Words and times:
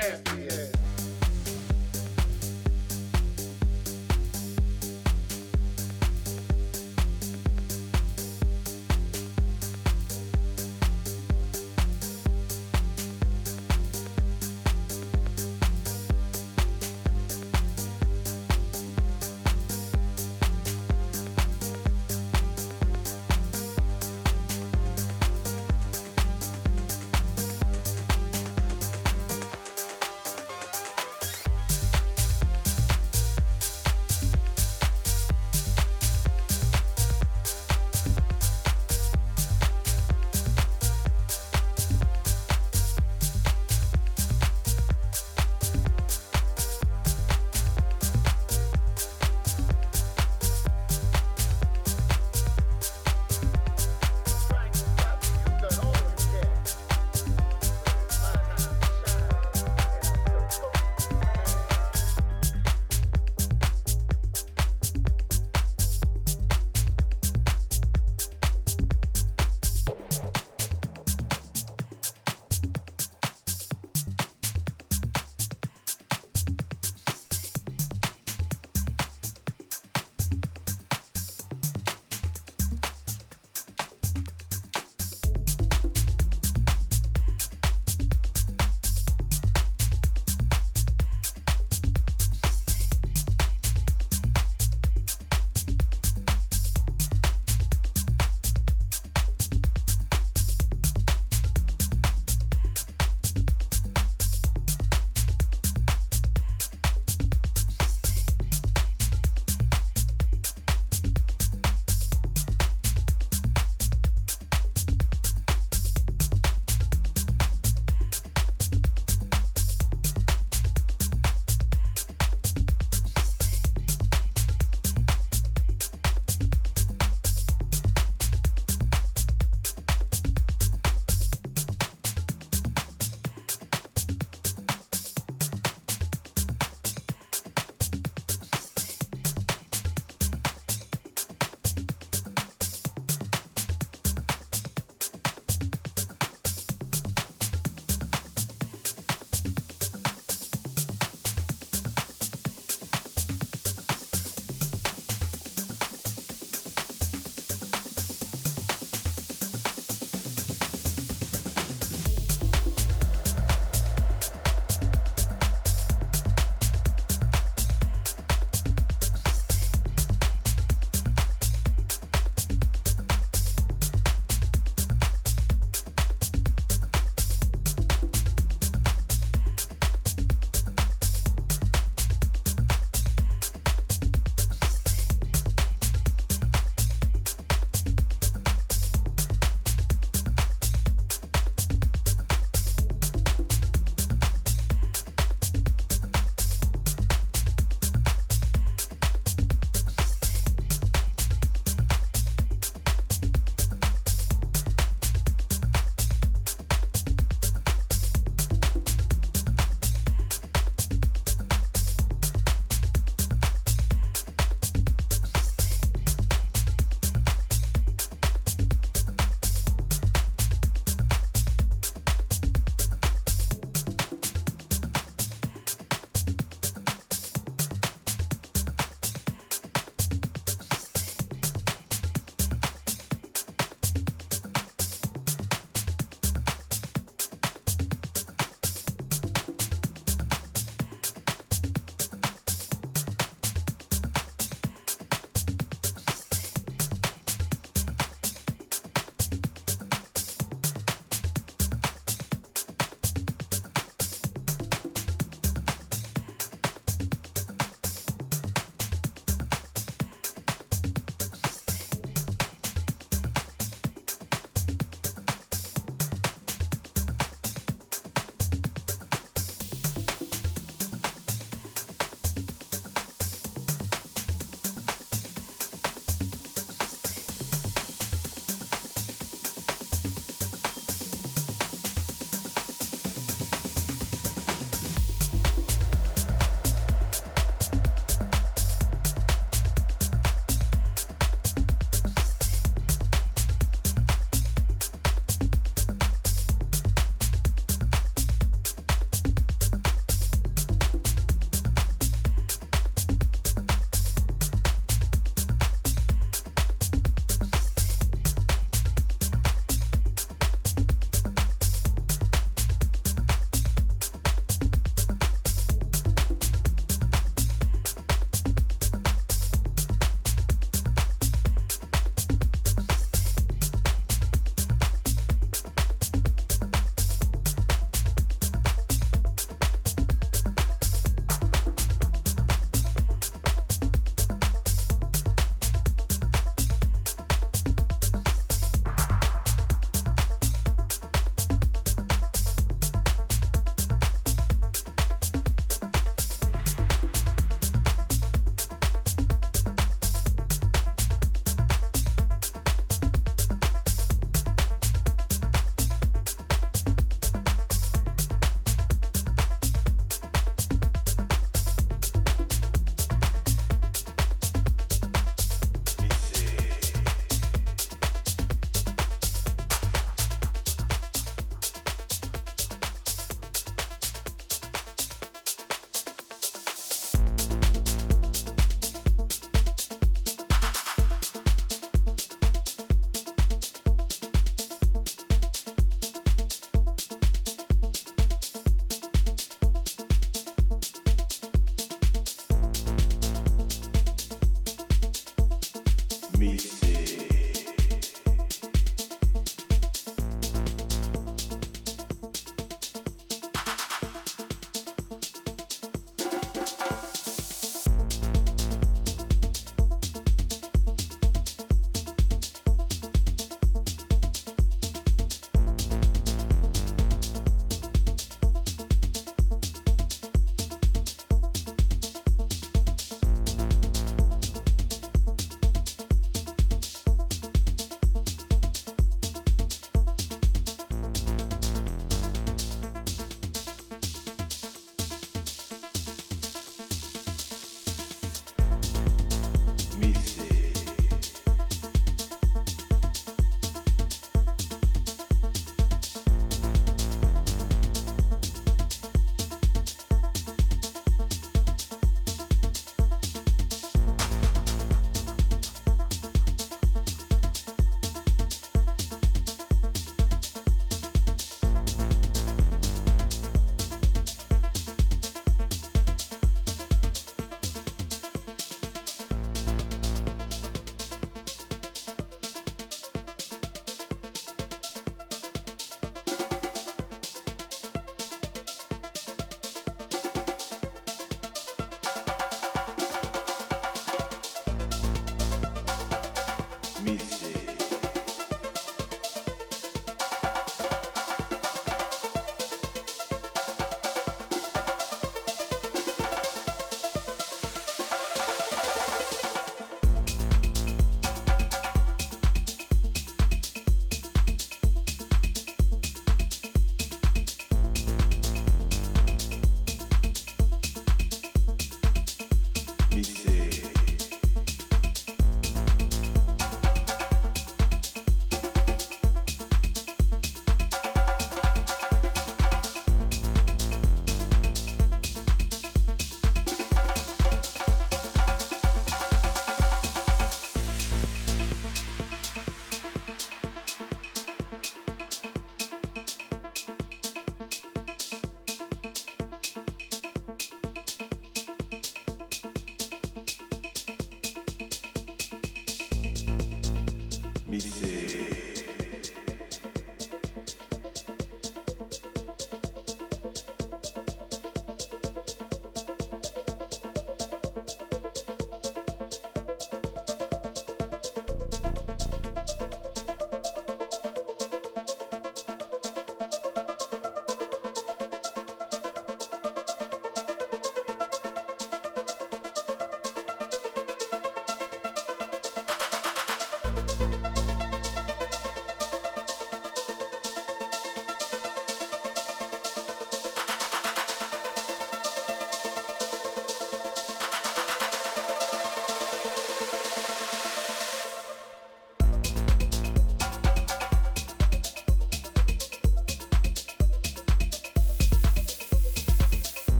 Yeah. 0.00 0.39